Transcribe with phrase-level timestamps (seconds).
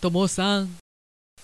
[0.00, 0.78] ともさん。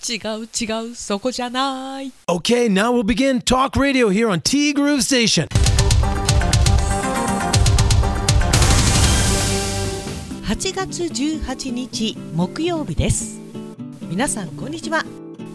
[0.07, 2.11] 違う違うそこじゃない。
[2.27, 5.47] Okay, now we'll begin Talk Radio here on T Groove Station.
[10.43, 13.39] 8月18日木曜日です。
[14.09, 15.05] 皆さんこんにちは。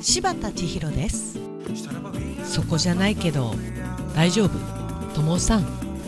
[0.01, 1.39] 柴田千尋です。
[2.45, 3.53] そこじゃないけど
[4.15, 4.51] 大丈夫。
[5.15, 5.67] ともさん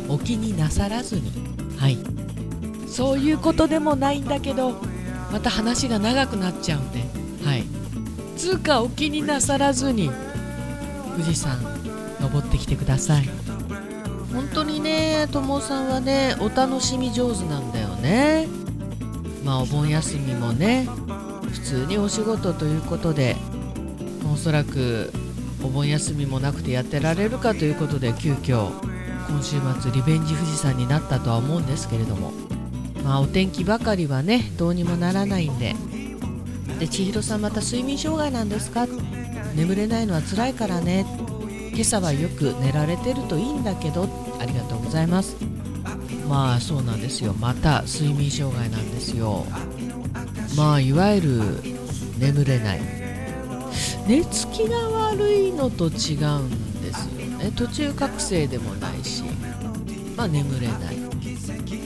[0.08, 1.32] お気になさらずに。
[1.76, 1.98] はい。
[2.86, 4.93] そういうことでもないんだけど
[5.32, 7.00] また話が長くなっちゃうんで。
[7.44, 7.64] はい。
[8.36, 10.10] つうかお気になさらずに
[11.12, 11.58] 富士山
[12.20, 13.28] 登ってきてください。
[14.32, 18.48] 本当にねともさんはねお楽しみ上手なんだよね。
[19.44, 20.88] まあお盆休みもね
[21.52, 23.36] 普通にお仕事ということで
[24.32, 25.12] おそらく
[25.62, 28.70] お盆休みもなくてやってられるかということで急遽
[29.28, 32.32] 今週末リベンジ富士山になったとは思うんですけれども。
[33.04, 35.76] まあお天気ばかりはねどうにもならないんで。
[36.80, 38.88] で千尋さんまた睡眠障害なんですか？
[39.54, 41.06] 眠れないのは辛いからね。
[41.72, 44.08] 今朝はよく寝られてるといいんだけど。
[44.40, 45.36] ありがとうございます。
[46.28, 47.34] まあそうなんですよ。
[47.34, 49.46] また睡眠障害なんですよ。
[50.56, 51.40] まあいわゆる
[52.18, 52.80] 眠れない。
[54.06, 57.52] 寝つきが悪いのと違うんですよね。
[57.56, 59.22] 途中覚醒でもないし。
[60.16, 60.96] まあ眠れない。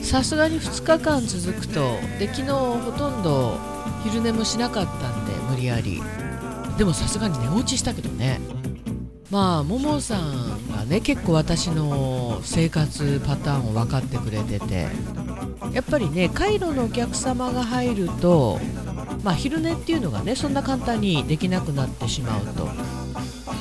[0.03, 3.57] さすがに2日間続くとで昨日ほとんど
[4.03, 6.01] 昼寝もしなかったんで無理やり。
[6.77, 8.39] でもさすがに寝落ちしたけどね。
[9.29, 14.87] まあももさんがね結構私の生活パターンを分かってくれてて
[15.71, 18.59] やっぱりねカイロのお客様が入ると
[19.23, 22.67] まあ昼寝っていうのがねそんな簡単にできなくなってしまうと。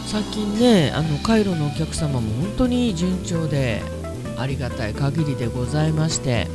[0.06, 3.82] 最近ねあのカイロのお客様も本当に順調で
[4.38, 6.46] ありがたい限りでございまして。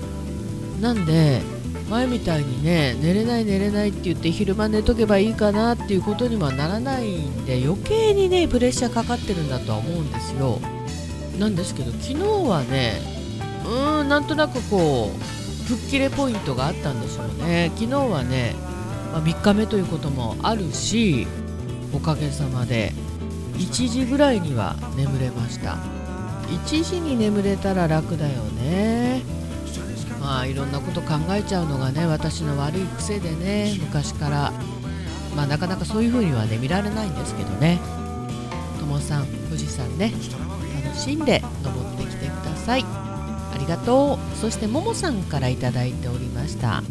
[0.81, 1.41] なんで
[1.89, 10.59] 前みたいにね寝れない寝れないって言って昼間寝とけばいいかなっていうことにはならないんで余計にねプレッシャーかかってるんだとは思うんですよ。
[11.39, 13.01] なんですけど昨日はね
[13.65, 17.71] うーんなんとなくこう吹っ切れポイントがあったんでしょうね。
[17.75, 18.55] 昨日はね、
[19.13, 21.27] まあ、3日目ということもあるし
[21.93, 22.91] おかげさまで
[23.57, 26.02] 1時ぐらいには眠れました。
[26.49, 29.21] 1時に眠れたら楽だよね。
[30.19, 34.53] まあいろんなこと考えちゃうのがね私の悪い癖でね昔から。
[35.35, 37.79] まあなかなかそういう風にはね見られないんですけどね。
[38.79, 40.13] ともさん富士山ね
[40.85, 42.85] 楽しんで登ってきてください。
[42.85, 44.37] ありがとう。
[44.37, 46.83] そしてももさんから頂いておりました。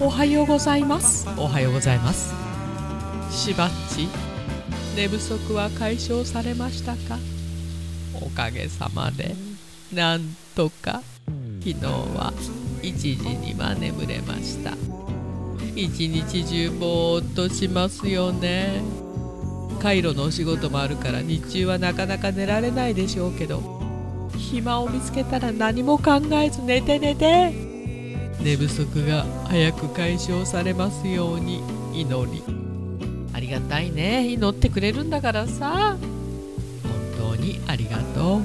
[0.00, 1.28] おはようございます。
[1.36, 2.32] おはようございます。
[3.30, 4.08] しばっち
[4.96, 7.18] 寝不足は解消されましたか？
[8.22, 9.34] おかげさまで。
[9.92, 11.02] なんとか
[11.60, 12.32] 昨日は
[12.82, 14.74] 1時には眠れました。
[15.74, 18.82] 一日中ぼーっとしますよね。
[19.80, 23.78] カイロのお仕事もあるから日中はなかなか寝られないでしょうけど。
[24.36, 27.52] 暇を見つけたら何も考えず寝て寝て。
[28.40, 31.62] 寝不足が早く解消されますように
[31.92, 32.42] 祈り。
[33.32, 34.28] ありがたいね。
[34.28, 35.96] 祈ってくれるんだからさ。
[37.48, 38.40] 本当にありがとう。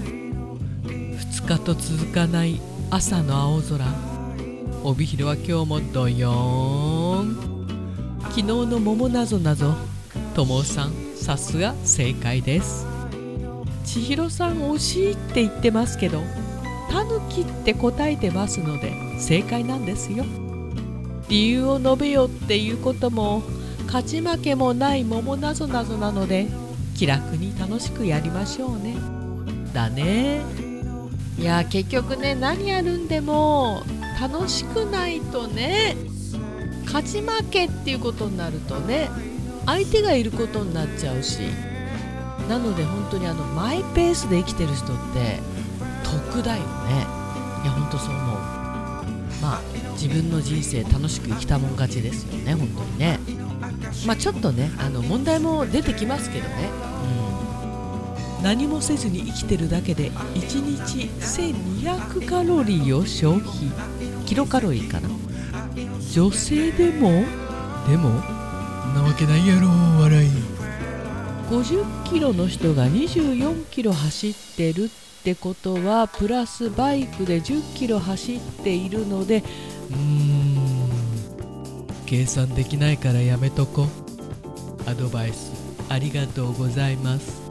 [0.85, 3.85] 2日と続かない朝の青空。
[4.83, 9.75] 帯広は今日もドヨーン昨日の桃なぞなぞ
[10.35, 10.93] ともさん。
[11.15, 12.85] さすが正解です。
[13.85, 16.21] 千尋さん惜しいって言ってますけど
[16.89, 20.25] タヌキって答えてますので正解なんですよ。
[21.29, 23.41] 理由を述べよっていうことも
[23.85, 26.47] 勝ち負けもない桃なぞなぞなので
[27.03, 28.95] 気楽に楽しくやりましょうね。
[29.73, 30.39] だね。
[31.37, 33.83] いや結局ね何やるんでも
[34.21, 35.97] 楽しくないとね
[36.85, 39.09] 勝ち負けっていうことになるとね
[39.65, 41.41] 相手がいることになっちゃうし
[42.47, 45.41] なので本当にあのマイペースで生きてる人って
[46.05, 46.65] 得だよね。
[47.63, 48.37] いや本当そう思う。
[49.41, 49.61] まあ
[50.01, 53.19] 自分の人生楽しく生きたもん勝ちですよね本当にね。
[54.07, 56.92] まあちょっとねあの問題も出てきますけどね。
[58.43, 63.47] 何もせずに生きてるだけで1日1200カロリーを消費。
[64.25, 65.09] キロカロリーかな。
[66.11, 67.09] 女性でも
[67.87, 68.09] でも
[68.93, 69.69] なわけないやろ
[70.01, 70.29] 笑い。
[71.49, 74.89] 50キロの人が24キロ走ってるっ
[75.23, 80.53] てことはプラスバイクで10キロ走っているのでうーん。
[82.05, 83.87] 計算できないからやめとこ。
[84.85, 85.53] アドバイス
[85.89, 87.42] ありがとうございます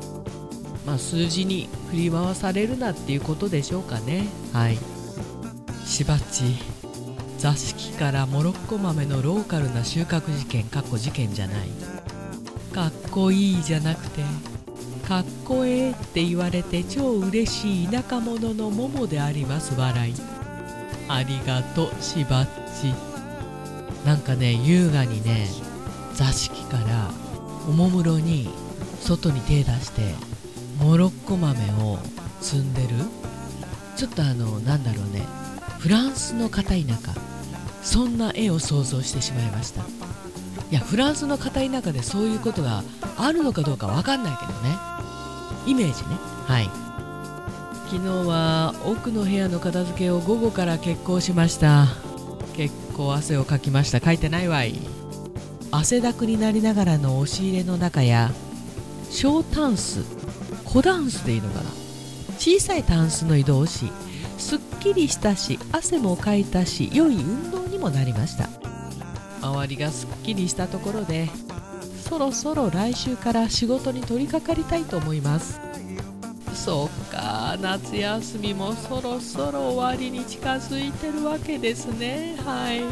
[0.86, 4.26] まあ数字に振り回されるなっていうことでしょうかね。
[4.52, 4.78] はい。
[5.86, 6.44] しばっち
[7.38, 11.68] 座敷からモロッコ豆のローカルな収穫事件かっこ事件じゃない。
[12.72, 14.22] かっこいいじゃなくて
[15.06, 20.14] かっこええって言われて超嬉しい田舎者の桃であります笑い。
[21.08, 22.48] ありがとうしばっ
[22.80, 22.94] ち。
[24.06, 25.46] なんかね優雅にね
[26.14, 27.10] 座敷から
[27.68, 28.48] おもむろに
[29.00, 30.14] 外に手出して
[30.78, 31.98] モロッコ豆を
[32.40, 32.88] 摘んでる？
[33.96, 35.26] ちょっとあのなんだろうね。
[35.78, 37.14] フランスの片田舎。
[37.82, 39.82] そんな絵を想像してしまいました。
[39.82, 39.84] い
[40.70, 42.84] やフランスの片田舎でそういうことが
[43.16, 44.76] あるのかどうかわかんないけどね。
[45.66, 46.16] イメージね。
[46.46, 46.70] はい。
[47.90, 51.88] 昨日は奥の部屋の片付けを午後から結構しました。
[52.54, 54.00] 結構汗をかきました。
[54.00, 54.78] 書いてないわい。
[55.70, 58.30] 汗だくになりながらの押し入れの中や
[59.10, 60.04] 小タンス
[60.72, 61.70] 小ダンスでいいのかな？
[62.38, 63.90] 小さいタンスの移動し
[64.38, 68.48] すっきりしたし汗もかいたし良い運動にもなりました。
[69.42, 71.28] 周りがすっきりしたところで
[72.08, 75.60] そろそろ来週から仕事に取り掛かりたいと思います。
[76.54, 82.36] そうか夏休みもそろそろ終わりに近づいてるわけですね。
[82.44, 82.82] はい。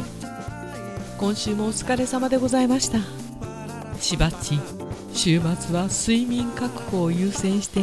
[1.17, 2.99] 今週もお疲れ様でございました。
[3.99, 4.80] しばっち。
[5.13, 7.81] 週末は睡眠確保を優先して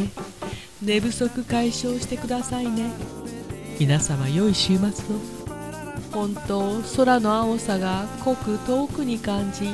[0.81, 2.91] 寝不足解消してくださいね。
[3.79, 5.19] 皆様良い週末を。
[6.11, 9.69] 本当空の青さが濃く遠くに感じ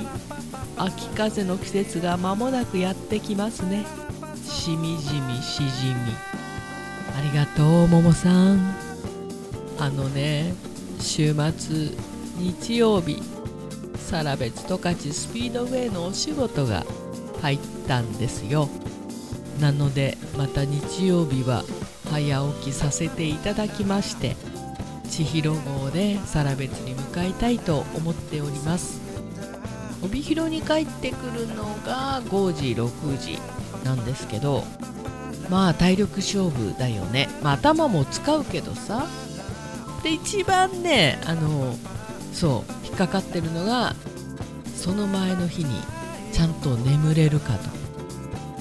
[0.77, 3.85] 秋風の季節が間もなくやってきますね。
[4.43, 5.95] しみじみしじみ。
[7.17, 8.75] ありがとうももさん。
[9.79, 10.53] あのね
[10.99, 11.89] 週末
[12.37, 13.21] 日曜日
[13.97, 16.85] サラベツ十勝スピードウェイのお仕事が
[17.45, 18.69] 入ったんですよ。
[19.59, 21.63] なのでまた日曜日は
[22.09, 24.35] 早起きさせていただきまして
[25.09, 28.99] 千尋号でサラベツに向かいたいと思っております。
[30.03, 33.39] 帯広に帰ってくるのが5時6時
[33.83, 34.63] なんですけど
[35.49, 39.05] まあ体力勝負だよね、まあ、頭も使うけどさ。
[40.03, 41.75] で一番ねあの
[42.33, 43.95] そう引っかかってるのが
[44.75, 45.81] その前の日に
[46.35, 47.69] ちゃんと眠れるかと、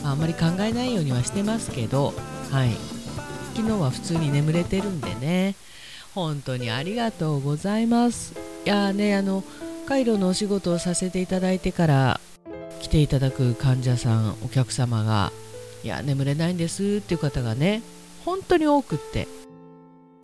[0.04, 2.14] まあ、あんまり考えないようにはしてますけど
[2.52, 2.70] はい。
[3.56, 5.56] 昨日は普通に眠れてるんでね。
[6.14, 8.34] 本当にありがとうございます。
[8.64, 9.42] いやねあの
[9.86, 12.20] カイロのお仕事をさせていただいてから
[12.80, 15.32] 来ていただく患者さんお客様が
[15.82, 17.82] いや眠れないんですっていう方がね
[18.24, 19.26] 本当に多くって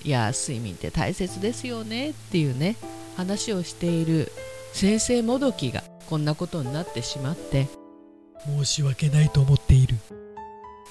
[0.04, 2.76] いや睡眠って大切ですよねっていうね
[3.16, 4.30] 話をしている
[4.72, 7.68] 先生もどきがこんなことになってしまって。
[8.44, 9.94] 申し訳ないと思っている。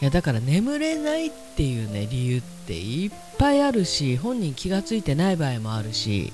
[0.02, 6.32] いやだから眠れないっていうね理由っていっぱいあるし本人気がついてない場合もあるし。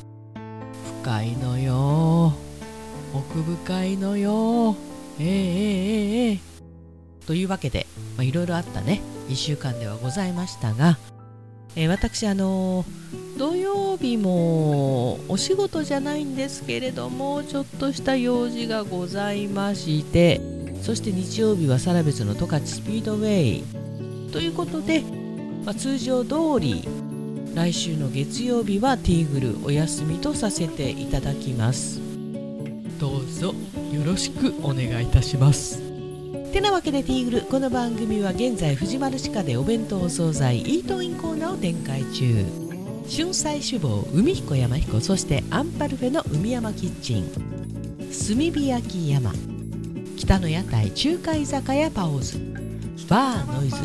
[1.02, 2.34] 深いのよ。
[3.12, 4.76] 奥深いのよ。
[5.20, 6.40] ええええええ
[7.26, 7.88] というわけで
[8.20, 9.02] いろいろあったね。
[9.30, 11.00] 1週間ではございましたが、
[11.76, 13.56] えー、私あのー、土
[13.95, 20.42] 曜日もお仕事じゃないんですけれどもちょっとした用事がございまして
[20.81, 23.63] そして日曜日はサラベツの十勝スピードウェイ。
[24.31, 25.01] ということで、
[25.63, 26.88] まあ、通常通り
[27.56, 32.00] 来週の月曜日はティーグルお休みとさせていただきます。
[33.00, 33.56] どうぞ
[33.92, 35.81] よろしくお願いいたします。
[36.51, 42.65] てなわけでティーグルこの番組は現在藤丸地下でお弁当お惣菜イートインコーナーを展開中
[43.07, 47.30] 春菜志望海彦山彦そしてアンパルフェの海山キッチン。
[47.30, 49.31] 炭火焼き山。
[50.18, 52.40] 北の屋台中華居酒屋パオズ。
[53.07, 53.78] バーノイズ。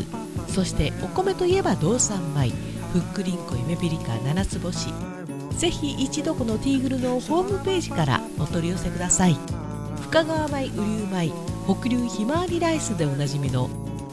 [0.47, 2.51] そしてお米といえば道産米。
[2.93, 4.89] ふっくりんこ夢ピリカ七つ星。
[5.51, 9.37] ぜひ一度このティーグルのホームページからお取り寄せください。
[10.01, 11.31] 深川米雨竜米
[11.67, 13.69] 北流ひまわりライスでおなじみの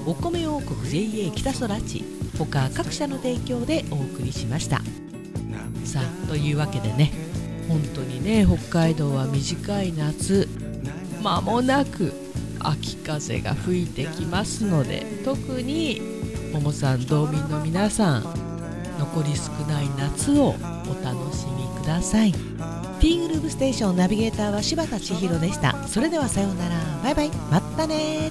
[0.07, 4.83] お米王国 JA 北空地他各社の提供でお送りしました。
[5.85, 7.13] さあというわけでね
[7.69, 10.49] 本当にね北海道は短い夏
[11.23, 12.13] 間もなく
[12.61, 16.03] 秋風が吹いてきますので特に
[16.53, 18.23] もさん道民の皆さん
[18.99, 22.33] 残り少ない夏をお楽しみください。
[22.33, 25.87] ティーグループステーションナビゲーターは柴田千尋でした。
[25.87, 26.75] それではさようなら。
[27.05, 27.31] バイバイ。
[27.51, 28.31] またね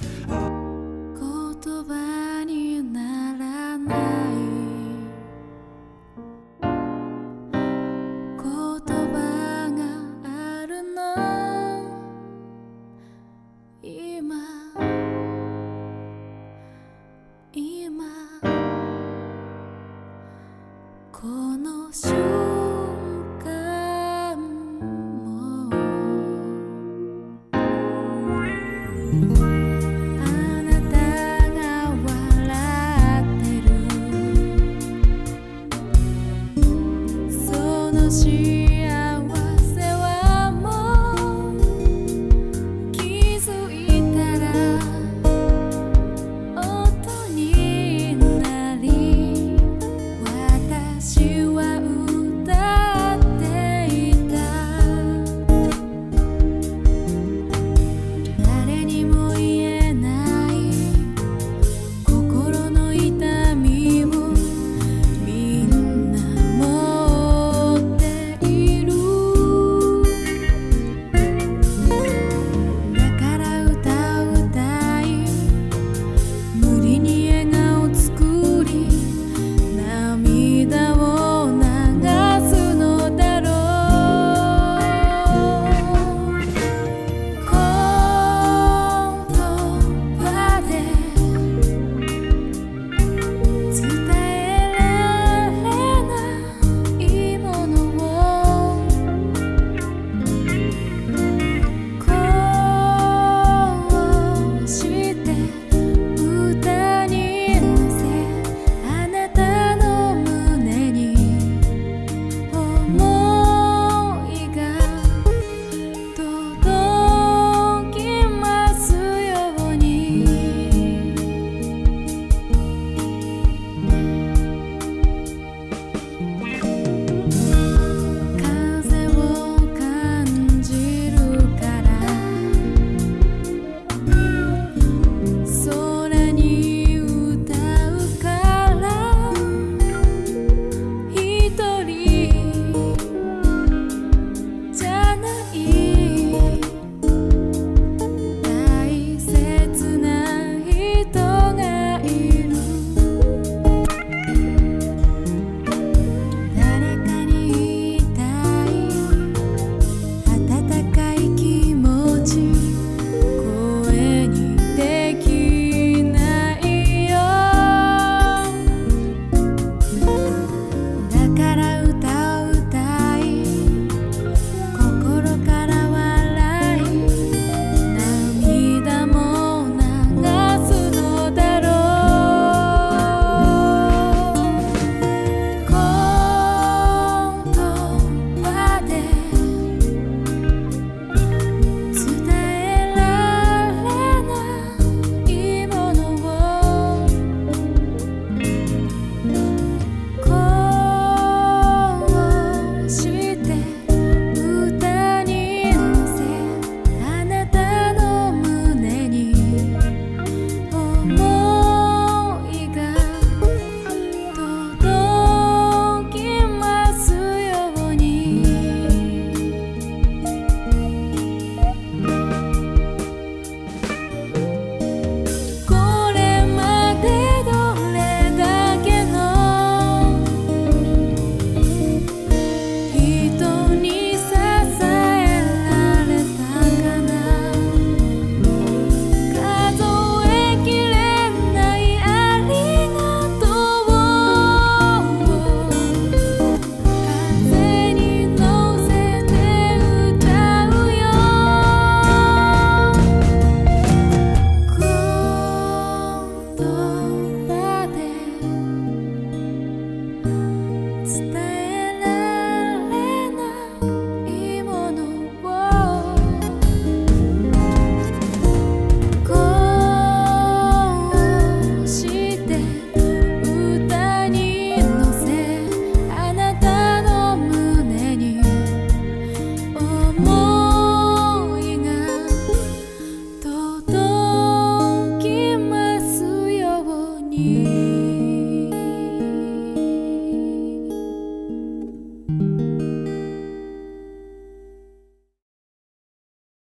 [29.08, 29.37] あ